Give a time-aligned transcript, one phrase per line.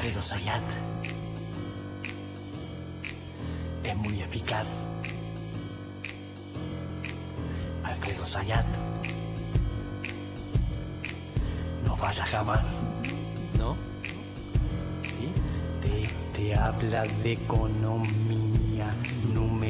[0.00, 0.62] Alfredo Sayat
[3.84, 4.66] es muy eficaz.
[7.84, 8.64] Alfredo Sayat
[11.84, 12.78] no falla jamás.
[13.58, 13.76] ¿No?
[15.02, 15.28] ¿Sí?
[15.82, 18.90] Te, te habla de economía,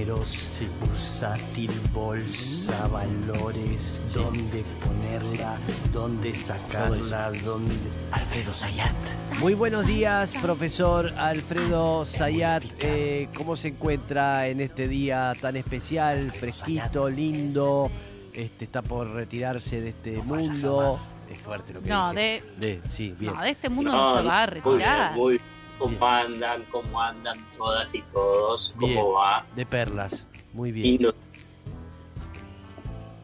[0.05, 0.49] números,
[0.81, 5.57] bursátil, bolsa, valores, dónde ponerla,
[5.93, 7.75] dónde sacarla, dónde...
[8.13, 8.95] Alfredo Sayat.
[9.41, 12.63] Muy buenos días, profesor Alfredo Zayat.
[12.79, 17.91] Eh, ¿Cómo se encuentra en este día tan especial, fresquito, lindo?
[18.33, 20.99] Este, está por retirarse de este mundo.
[21.31, 22.43] Es fuerte lo que No, dije.
[22.59, 23.33] de, de sí, bien.
[23.35, 25.13] no, de este mundo no, se va a muy bien, retirar.
[25.15, 25.45] muy bien.
[25.81, 26.63] ¿Cómo andan?
[26.71, 28.73] ¿Cómo andan todas y todos?
[28.79, 29.05] ¿Cómo Bien.
[29.07, 29.45] va?
[29.57, 30.27] De perlas.
[30.53, 30.87] Muy bien.
[30.87, 31.15] Lindo.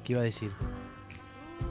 [0.05, 0.51] ¿Qué iba a decir?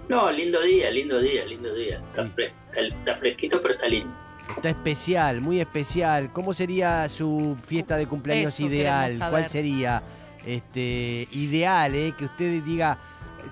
[0.08, 1.96] No, lindo día, lindo día, lindo día.
[1.98, 2.34] Está, Sí.
[2.36, 4.14] fres- está- está fresquito, pero está lindo.
[4.56, 6.32] Está especial, muy especial.
[6.32, 9.18] ¿Cómo sería su fiesta de cumpleaños Eso ideal?
[9.32, 10.04] ¿Cuál sería
[10.46, 12.14] este ideal, eh?
[12.16, 13.00] Que usted diga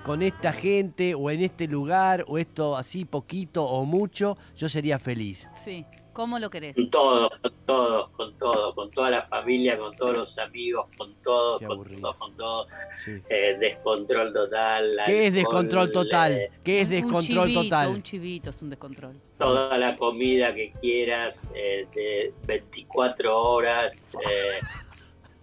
[0.04, 5.00] con esta gente o en este lugar o esto así poquito o mucho, yo sería
[5.00, 5.48] feliz.
[5.64, 6.74] Sí, ¿cómo lo querés?
[6.74, 11.14] Con todos, con todos, con todos, con toda la familia, con todos los amigos, con
[11.22, 12.68] todos, Qué con todos, con todos.
[13.04, 13.20] Sí.
[13.28, 14.96] Eh, descontrol total.
[15.04, 16.32] ¿Qué es descontrol total?
[16.32, 17.88] eh, ¿Qué es Un descontrol chivito, total?
[17.90, 19.20] Un chivito es un descontrol.
[19.36, 24.60] toda la comida que quieras, eh, de 24 horas, eh,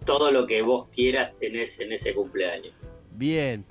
[0.04, 2.72] todo lo que vos quieras tenés en ese cumpleaños.
[3.12, 3.64] Bien.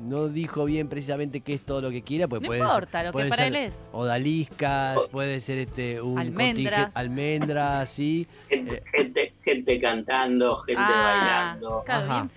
[0.00, 3.12] No dijo bien precisamente qué es todo lo que quiera, pues No puede importa, lo
[3.12, 3.74] que para ser él es.
[3.92, 6.54] Odaliscas, puede ser este un Almendras.
[6.54, 8.26] contingente- almendras, sí.
[8.48, 8.82] Gente, Eh.
[8.92, 12.28] gente, gente cantando, gente Ah, bailando, claro.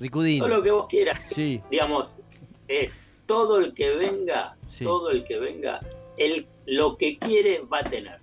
[0.00, 0.38] Ricudín.
[0.40, 1.20] todo lo que vos quieras.
[1.34, 2.14] Sí, Digamos,
[2.68, 4.84] es todo el que venga, Sí.
[4.84, 5.80] todo el que venga,
[6.16, 8.18] el, lo que quiere va a tener.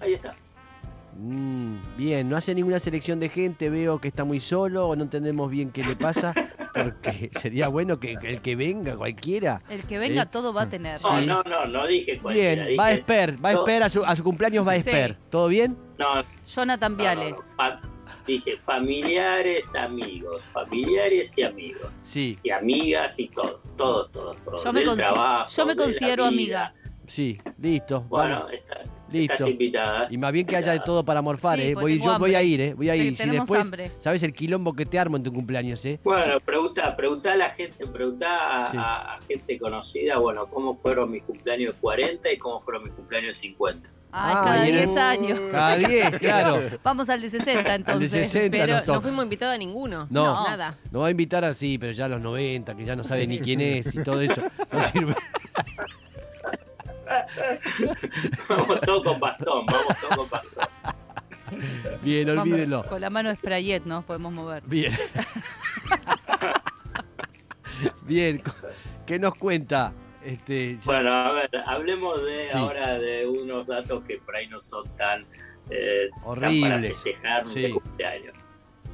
[0.00, 0.32] Ahí está.
[1.18, 5.02] Mm, bien, no hace ninguna selección de gente, veo que está muy solo o no
[5.02, 6.32] entendemos bien qué le pasa,
[6.74, 9.60] porque sería bueno que, que el que venga, cualquiera.
[9.68, 10.28] El que venga Eh.
[10.30, 11.00] todo va a tener.
[11.02, 11.26] No, Sí.
[11.26, 12.66] no, no, no dije cualquiera.
[12.66, 13.58] Bien, va a dije- Esper, va a no.
[13.60, 14.80] Esper, a su, a su cumpleaños va a Sí.
[14.90, 15.16] Esper.
[15.30, 15.76] ¿Todo bien?
[15.98, 16.06] No,
[16.46, 17.30] Jonathan no, Viale.
[17.30, 17.80] no, no, fa-
[18.26, 21.88] dije familiares, amigos, familiares y amigos.
[22.04, 24.64] Sí, y amigas y todo, todos, todos, todos.
[24.64, 26.74] Yo me, del consi- trabajo, yo me considero amiga.
[27.06, 28.00] sí, listo.
[28.08, 28.52] Bueno, vamos.
[28.52, 28.80] está-
[29.20, 29.32] Listo.
[29.34, 30.08] estás invitada.
[30.10, 31.74] Y más bien que haya de todo para morfar, Sí, ¿eh?
[31.74, 32.44] Voy, yo voy a hambre.
[32.44, 32.74] ir, ¿eh?
[32.74, 33.10] Voy a Te- ir.
[33.12, 33.90] Si tenemos después, hambre.
[34.00, 35.98] ¿sabes el quilombo que te armo en tu cumpleaños, eh?
[36.04, 38.76] Bueno, pregunta, pregunta a la gente, pregunta a, Sí.
[38.80, 43.36] a- a gente conocida, bueno, cómo fueron mis cumpleaños 40 y cómo fueron mis cumpleaños
[43.36, 43.88] 50.
[44.14, 44.76] Ay, Ah, cada bien.
[44.76, 45.40] 10 años.
[45.50, 46.60] Cada 10, claro.
[46.82, 48.10] Vamos al de 60 entonces.
[48.10, 48.92] 60 Pero nos toca.
[48.96, 50.06] no fuimos invitados a ninguno.
[50.10, 50.44] No.
[50.44, 50.76] Nada.
[50.90, 53.38] Nos va a invitar así, pero ya a los 90, que ya no sabe ni
[53.38, 54.42] quién es y todo eso.
[54.70, 55.14] No sirve.
[58.48, 60.64] vamos todos con bastón, vamos todos con bastón.
[62.02, 62.84] Bien, olvídenlo.
[62.88, 64.02] Con la mano de Sprayet, ¿no?
[64.02, 64.62] Podemos mover.
[64.66, 64.96] Bien.
[68.02, 68.42] Bien,
[69.06, 69.92] ¿qué nos cuenta?
[70.24, 72.56] Este, ya- Bueno, a ver, hablemos de Sí.
[72.56, 75.26] ahora de unos datos que por ahí no son tan,
[75.70, 76.96] eh, tan para Horribles.
[76.98, 77.62] festejar Sí.
[77.62, 78.36] de cumpleaños,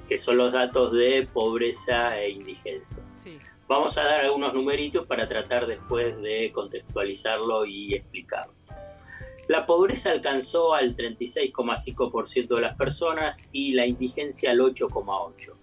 [0.09, 3.03] que son los datos de pobreza e indigencia.
[3.13, 3.39] Sí.
[3.69, 8.55] Vamos a dar algunos numeritos para tratar después de contextualizarlo y explicarlo.
[9.47, 15.55] La pobreza alcanzó al 36,5% de las personas y la indigencia al 8,8%.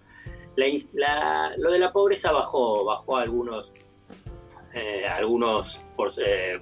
[0.93, 3.71] La lo de la pobreza bajó, bajó algunos,
[4.73, 6.59] eh, algunos por- eh,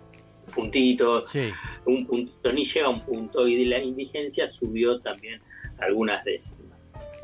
[0.53, 1.51] puntitos, sí,
[1.85, 5.41] un puntito, ni llega a un punto, y de la indigencia subió también
[5.79, 6.77] algunas décimas.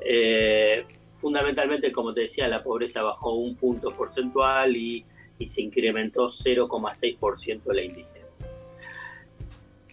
[0.06, 0.86] Eh,
[1.20, 5.06] fundamentalmente, como te decía, la pobreza bajó un punto porcentual y,
[5.46, 8.46] se incrementó 0,6% la indigencia.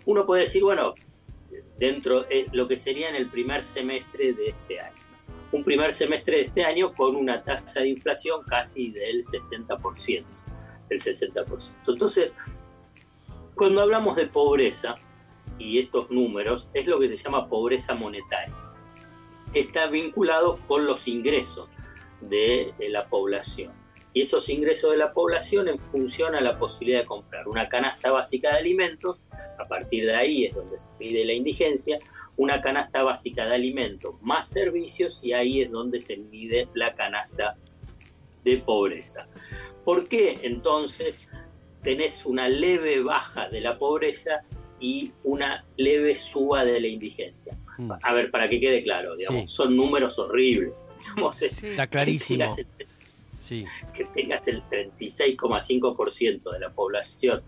[0.04, 0.92] Uno puede decir, bueno,
[1.78, 4.96] dentro de lo que sería en el primer semestre de este año.
[5.52, 10.24] Un primer semestre de este año con una tasa de inflación casi del 60%.
[10.88, 11.74] Del 60%.
[11.86, 12.34] Entonces,
[13.54, 14.96] cuando hablamos de pobreza
[15.60, 18.65] y estos números, es lo que se llama pobreza monetaria.
[19.54, 21.68] Está vinculado con los ingresos
[22.20, 23.72] de, la población.
[24.12, 28.10] Y esos ingresos de la población en función a la posibilidad de comprar una canasta
[28.10, 29.20] básica de alimentos,
[29.58, 31.98] a partir de ahí es donde se mide la indigencia,
[32.36, 37.56] una canasta básica de alimentos más servicios y ahí es donde se mide la canasta
[38.44, 39.26] de pobreza.
[39.84, 41.26] ¿Por qué entonces
[41.82, 44.42] tenés una leve baja de la pobreza
[44.80, 47.56] y una leve suba de la indigencia?
[48.02, 49.56] A ver, para que quede claro, digamos, Sí.
[49.56, 50.88] son números horribles.
[51.14, 52.38] Digamos, está clarísimo.
[52.38, 52.66] Que tengas el,
[53.48, 53.64] Sí,
[53.94, 57.42] que tengas el 36,5% de la población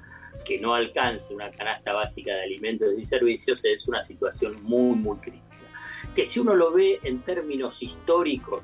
[0.45, 5.17] que no alcance una canasta básica de alimentos y servicios es una situación muy, muy
[5.19, 5.45] crítica.
[6.15, 8.63] Que si uno lo ve en términos históricos,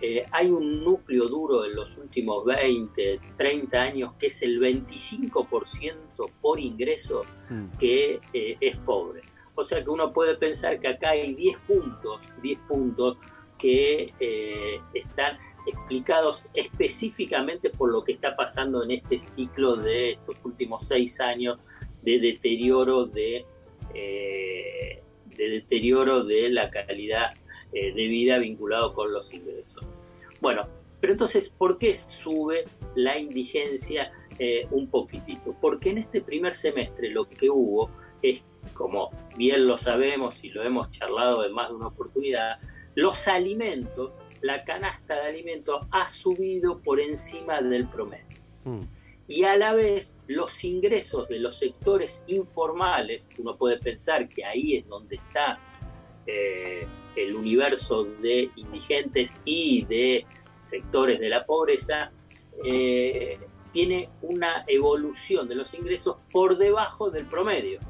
[0.00, 6.30] eh, hay un núcleo duro en los últimos 20, 30 años que es el 25%
[6.40, 7.78] por ingreso Mm.
[7.78, 9.22] que eh, es pobre.
[9.58, 13.16] O sea que uno puede pensar que acá hay 10 puntos, 10 puntos
[13.58, 20.44] que eh, están explicados específicamente por lo que está pasando en este ciclo de estos
[20.44, 21.58] últimos seis años
[22.02, 23.46] de deterioro de,
[23.94, 25.02] eh,
[25.36, 27.32] de deterioro de la calidad
[27.72, 29.84] eh, de vida vinculado con los ingresos.
[30.40, 30.68] Bueno,
[31.00, 32.64] pero entonces, ¿por qué sube
[32.94, 34.12] la indigencia
[34.70, 35.56] un poquitito?
[35.60, 37.90] Porque en este primer semestre lo que hubo
[38.22, 38.42] es,
[38.74, 42.58] como bien lo sabemos y lo hemos charlado en más de una oportunidad,
[42.94, 48.38] los alimentos, la canasta de alimentos ha subido por encima del promedio.
[48.64, 48.80] Mm.
[49.28, 54.76] Y a la vez los ingresos de los sectores informales, uno puede pensar que ahí
[54.76, 55.60] es donde está
[56.26, 62.10] eh, el universo de indigentes y de sectores de la pobreza,
[62.64, 63.38] eh,
[63.72, 67.80] tiene una evolución de los ingresos por debajo del promedio.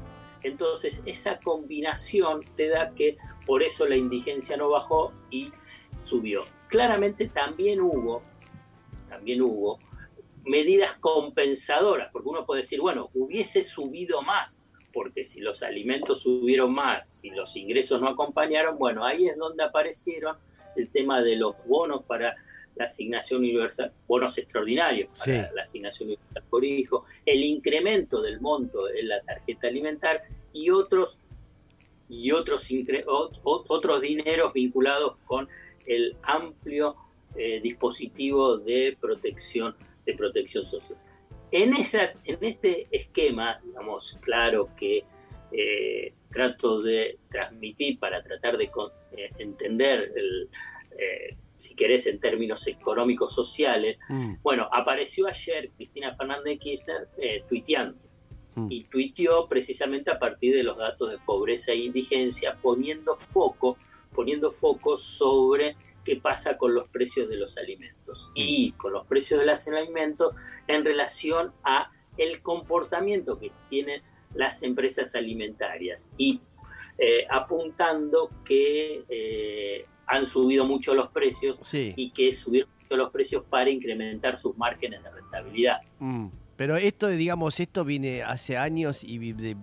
[0.43, 5.51] Entonces esa combinación te da que por eso la indigencia no bajó y
[5.97, 6.43] subió.
[6.67, 8.21] Claramente también hubo,
[9.09, 9.79] también hubo
[10.45, 14.61] medidas compensadoras, porque uno puede decir, bueno, hubiese subido más,
[14.93, 19.63] porque si los alimentos subieron más, si los ingresos no acompañaron, bueno, ahí es donde
[19.63, 20.37] aparecieron
[20.75, 22.35] el tema de los bonos para
[22.79, 25.53] la asignación universal, bonos extraordinarios para Sí.
[25.55, 30.23] la asignación universal por hijo, el incremento del monto en la tarjeta alimentar
[30.53, 31.19] y otros
[32.07, 32.71] y otros
[33.43, 35.47] otros dineros vinculados con
[35.85, 36.95] el amplio
[37.35, 40.97] eh, dispositivo de protección de protección social.
[41.51, 45.03] En, esa, en este esquema, digamos, claro que
[45.51, 50.49] eh, trato de transmitir para tratar de con- eh, entender, el,
[51.59, 54.35] si querés, en términos económicos sociales, Mm.
[54.41, 57.99] bueno, apareció ayer Cristina Fernández de Kirchner eh, tuiteando.
[58.55, 58.67] Mm.
[58.71, 63.77] y tuiteó precisamente a partir de los datos de pobreza e indigencia, poniendo foco,
[64.13, 68.31] poniendo foco sobre qué pasa con los precios de los alimentos.
[68.33, 70.33] Y con los precios de los alimentos
[70.67, 74.01] en relación a el comportamiento que tienen
[74.33, 76.11] las empresas alimentarias.
[76.17, 76.41] Y
[76.97, 81.93] eh, apuntando que eh, han subido mucho los precios Sí.
[81.95, 85.81] y que subieron mucho los precios para incrementar sus márgenes de rentabilidad.
[85.99, 86.27] Mm.
[86.57, 89.55] Pero esto, digamos, esto viene hace años y de,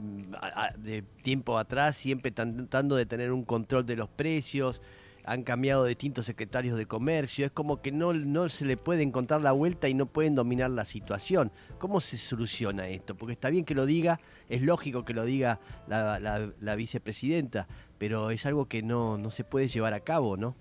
[0.79, 4.81] de tiempo atrás, siempre tan- tratando de tener un control de los precios.
[5.29, 7.45] Han cambiado distintos secretarios de comercio.
[7.47, 10.71] Es como que no, no se le puede encontrar la vuelta y no pueden dominar
[10.71, 11.51] la situación.
[11.79, 13.17] ¿Cómo se soluciona esto?
[13.17, 15.59] Porque está bien que lo diga, es lógico que lo diga
[15.89, 17.67] la, la- la vicepresidenta,
[17.99, 20.55] pero es algo que no, no se puede llevar a cabo, ¿no?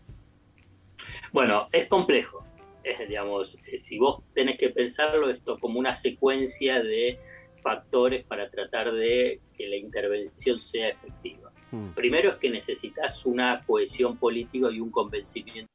[1.31, 2.45] Bueno, es complejo.
[2.83, 7.19] Es, digamos, eh, si vos tenés que pensarlo, esto como una secuencia de
[7.61, 11.51] factores para tratar de que la intervención sea efectiva.
[11.71, 11.89] Mm.
[11.89, 15.67] Primero es que necesitas una cohesión política y un convencimiento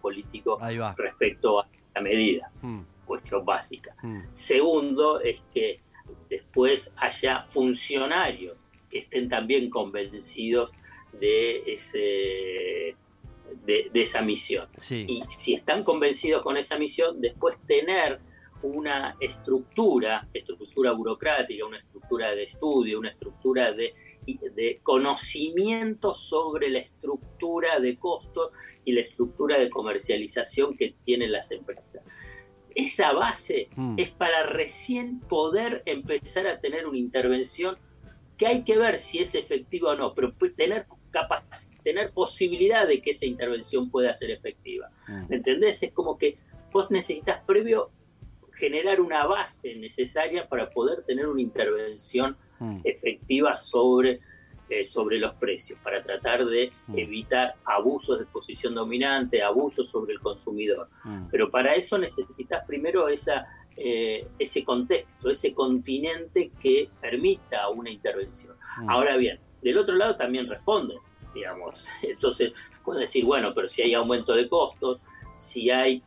[0.00, 0.58] político
[0.96, 3.94] respecto a la medida, Mm, cuestión básica.
[4.02, 5.80] mm, Segundo es que
[6.30, 8.56] después haya funcionarios
[8.98, 10.70] estén también convencidos
[11.12, 12.96] de, ese,
[13.66, 14.68] de, de esa misión.
[14.80, 15.06] Sí.
[15.08, 18.20] Y si están convencidos con esa misión, después tener
[18.62, 23.94] una estructura, estructura burocrática, una estructura de estudio, una estructura de,
[24.26, 28.52] de conocimiento sobre la estructura de costos
[28.84, 32.02] y la estructura de comercialización que tienen las empresas.
[32.74, 33.98] Esa base Mm.
[33.98, 37.76] es para recién poder empezar a tener una intervención
[38.36, 43.00] que hay que ver si es efectiva o no, pero tener capaz, tener posibilidad de
[43.00, 44.90] que esa intervención pueda ser efectiva.
[45.06, 45.28] Mm.
[45.28, 45.82] ¿Me entendés?
[45.82, 46.38] Es como que
[46.72, 47.90] vos necesitas previo
[48.54, 52.80] generar una base necesaria para poder tener una intervención Mm.
[52.84, 54.20] efectiva sobre,
[54.68, 56.98] eh, sobre los precios, para tratar de Mm.
[56.98, 60.88] evitar abusos de posición dominante, abusos sobre el consumidor.
[61.04, 61.28] Mm.
[61.30, 68.56] Pero para eso necesitas primero esa, eh, ese contexto, ese continente que permita una intervención.
[68.78, 68.90] Mm.
[68.90, 70.96] Ahora bien, del otro lado también responde,
[71.34, 71.86] digamos.
[72.02, 72.52] Entonces,
[72.84, 75.00] puedes decir, bueno, pero si hay aumento de costos,
[75.32, 76.02] si hay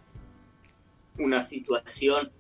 [1.18, 2.32] una situación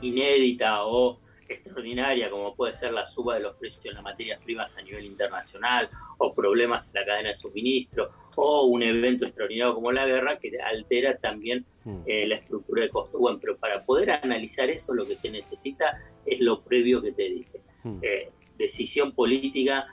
[0.00, 1.18] inédita o
[1.52, 5.04] extraordinaria como puede ser la suba de los precios de las materias primas a nivel
[5.04, 5.88] internacional
[6.18, 10.58] o problemas en la cadena de suministro o un evento extraordinario como la guerra que
[10.60, 12.02] altera también Mm.
[12.06, 13.18] eh, la estructura de costo.
[13.18, 17.22] Bueno, pero para poder analizar eso lo que se necesita es lo previo que te
[17.22, 17.60] dije.
[17.84, 17.98] Mm.
[18.02, 19.86] Eh, decisión política,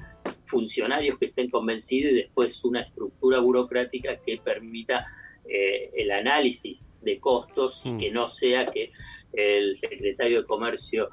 [0.43, 5.05] funcionarios que estén convencidos y después una estructura burocrática que permita
[5.49, 7.99] eh, el análisis de costos y Mm.
[7.99, 8.91] que no sea que
[9.31, 11.09] el secretario de Comercio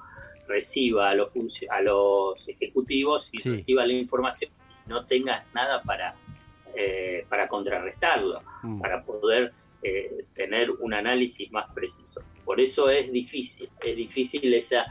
[0.49, 1.33] reciba a los,
[1.71, 3.51] a los ejecutivos y Sí.
[3.51, 4.51] reciba la información
[4.87, 6.15] y no tengas nada para,
[6.77, 8.81] eh, para contrarrestarlo, Mm.
[8.81, 9.53] para poder
[9.87, 12.23] eh, tener un análisis más preciso.
[12.47, 14.87] Por eso es difícil, es difícil esa,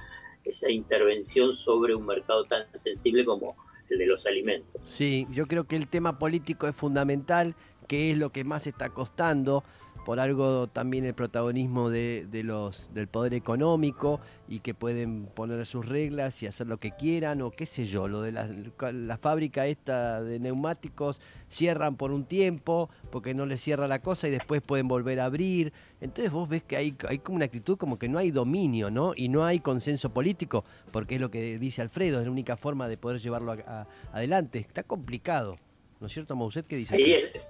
[0.46, 3.56] esa intervención sobre un mercado tan sensible como
[3.90, 4.80] el de los alimentos.
[4.86, 7.56] Sí, yo creo que el tema político es fundamental,
[7.88, 9.64] que es lo que más está costando,
[10.06, 14.20] por algo también el protagonismo de, de los del poder económico
[14.50, 18.08] y que pueden poner sus reglas y hacer lo que quieran o qué sé yo,
[18.08, 18.48] lo de la,
[18.92, 24.28] la fábrica esta de neumáticos cierran por un tiempo porque no les cierra la cosa
[24.28, 25.72] y después pueden volver a abrir.
[26.02, 29.14] Entonces vos ves que hay, hay como una actitud como que no hay dominio, ¿no?
[29.16, 32.88] Y no hay consenso político, porque es lo que dice Alfredo, es la única forma
[32.90, 34.60] de poder llevarlo a- a- adelante.
[34.60, 35.56] Está complicado,
[36.02, 36.68] ¿no es cierto, Mouset?
[36.68, 36.96] ¿Qué dice?
[37.14, 37.48] Es-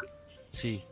[0.55, 0.83] Sí,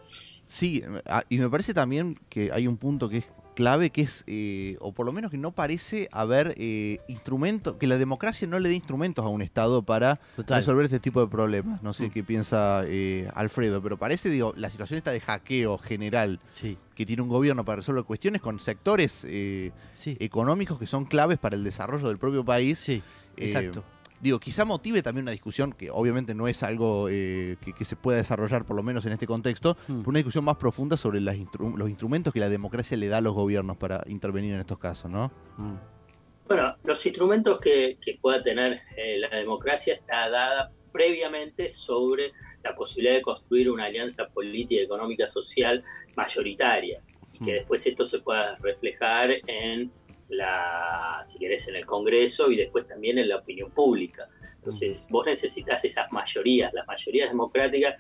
[0.52, 4.26] Sí, ah, y me parece también que hay un punto que es clave, que es,
[4.28, 8.60] eh, o por lo menos que no parece haber eh, instrumentos, que la democracia no
[8.60, 10.58] le dé instrumentos a un Estado para total.
[10.60, 11.82] resolver este tipo de problemas.
[11.82, 12.12] No sé Mm.
[12.12, 17.06] qué piensa eh, Alfredo, pero parece, digo, la situación esta de hackeo general Sí, que
[17.06, 21.56] tiene un gobierno para resolver cuestiones con sectores eh, sí, económicos que son claves para
[21.56, 22.78] el desarrollo del propio país.
[22.80, 23.02] sí,
[23.38, 23.86] eh, exacto.
[24.22, 27.96] Digo, quizá motive también una discusión que obviamente no es algo eh, que, que se
[27.96, 30.00] pueda desarrollar, por lo menos en este contexto, Mm.
[30.00, 33.18] pero una discusión más profunda sobre las instru- los instrumentos que la democracia le da
[33.18, 35.32] a los gobiernos para intervenir en estos casos, ¿no?
[35.58, 35.76] Mm.
[36.48, 42.32] Bueno, los instrumentos que, que pueda tener eh, la democracia está dada previamente sobre
[42.64, 45.84] la posibilidad de construir una alianza política, económica, social
[46.16, 47.02] mayoritaria
[47.34, 47.56] y que Mm.
[47.56, 49.92] después esto se pueda reflejar en
[50.32, 54.30] la, si querés, en el Congreso y después también en la opinión pública.
[54.56, 56.74] Entonces, vos necesitas esas mayorías.
[56.74, 57.96] Las mayorías democráticas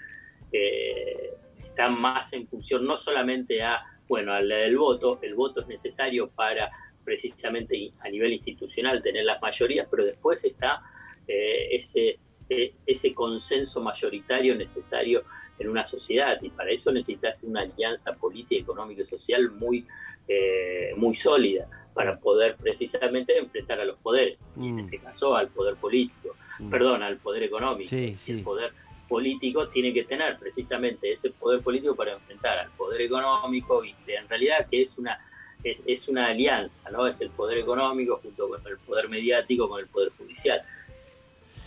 [0.51, 5.61] eh, están más en función no solamente a, bueno, a la del voto, el voto
[5.61, 6.71] es necesario para
[7.03, 10.81] precisamente a nivel institucional tener las mayorías, pero después está
[11.27, 12.19] eh, ese,
[12.49, 15.23] eh, ese consenso mayoritario necesario
[15.61, 19.85] en una sociedad y para eso necesitas una alianza política, económica y social muy,
[20.27, 24.79] eh, muy sólida para poder precisamente enfrentar a los poderes, y en Mm.
[24.79, 26.69] este caso al poder político, Mm.
[26.69, 27.89] perdón, al poder económico.
[27.89, 28.31] Sí, Y sí.
[28.33, 28.71] El poder
[29.09, 34.27] político tiene que tener precisamente ese poder político para enfrentar al poder económico y en
[34.29, 35.19] realidad que es una
[35.63, 37.05] es, es una alianza, ¿no?
[37.05, 40.59] Es el poder económico junto con el poder mediático, con el poder judicial.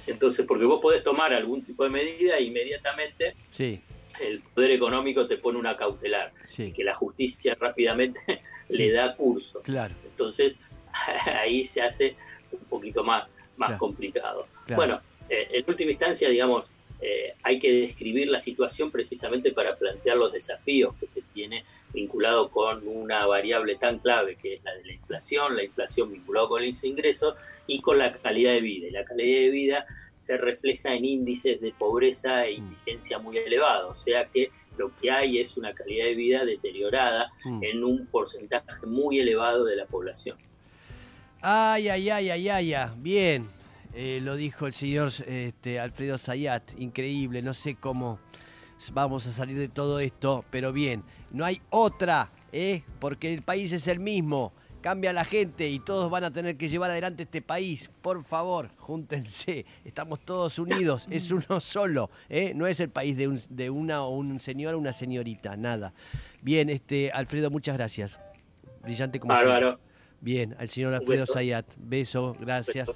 [0.06, 3.80] Entonces, porque vos podés tomar algún tipo de medida e inmediatamente Sí,
[4.20, 9.62] el poder económico te pone una cautelar, sí, que la justicia rápidamente le da curso.
[9.62, 10.58] claro, Entonces,
[11.26, 12.16] ahí se hace
[12.52, 13.24] un poquito más,
[13.56, 13.78] más Claro.
[13.78, 14.46] complicado.
[14.66, 14.76] claro.
[14.80, 16.66] Bueno, eh, en última instancia, digamos,
[17.06, 22.50] eh, hay que describir la situación precisamente para plantear los desafíos que se tiene vinculado
[22.50, 26.66] con una variable tan clave que es la de la inflación, la inflación vinculada con
[26.66, 27.34] los ingresos
[27.66, 28.88] y con la calidad de vida.
[28.88, 33.92] Y la calidad de vida se refleja en índices de pobreza e indigencia muy elevados,
[33.92, 37.62] o sea que lo que hay es una calidad de vida deteriorada Mm.
[37.62, 40.38] en un porcentaje muy elevado de la población.
[41.42, 42.90] Ay, ay, ay, ay, ay, ay.
[42.96, 43.46] Bien,
[43.94, 48.18] eh, lo dijo el señor este, Alfredo Zayat, increíble, no sé cómo
[48.92, 52.82] vamos a salir de todo esto, pero bien, no hay otra, ¿eh?
[52.98, 56.68] porque el país es el mismo, cambia la gente y todos van a tener que
[56.68, 62.52] llevar adelante este país, por favor, júntense, estamos todos unidos, es uno solo, ¿eh?
[62.54, 65.94] no es el país de, un- de una o un señor o una señorita, nada.
[66.42, 68.18] Bien, este, Alfredo, muchas gracias.
[68.82, 69.32] Brillante como
[69.70, 69.93] siempre.
[70.24, 71.26] Bien, al señor Alfredo.
[71.26, 71.66] Zayat.
[71.76, 72.90] Beso, gracias.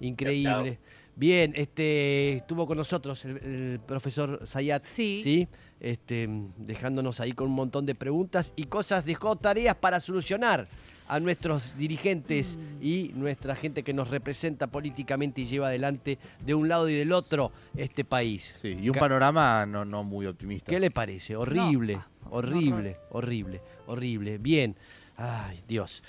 [0.00, 0.78] Increíble.
[1.14, 4.82] Bien, este estuvo con nosotros el, el profesor Zayat.
[4.84, 5.46] Sí.
[5.78, 10.68] Este, dejándonos ahí con un montón de preguntas y cosas, dejó tareas para solucionar
[11.08, 12.82] a nuestros dirigentes Mm.
[12.82, 17.12] y nuestra gente que nos representa políticamente y lleva adelante de un lado y del
[17.12, 18.54] otro este país.
[18.62, 20.70] Sí, y un Ca- panorama no, no muy optimista.
[20.70, 21.34] ¿Qué le parece?
[21.34, 24.38] Horrible, No, horrible, horrible, horrible.
[24.38, 24.76] Bien.
[25.16, 25.98] Ay, Dios.